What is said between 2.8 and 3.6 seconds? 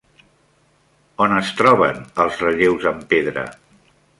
en pedra?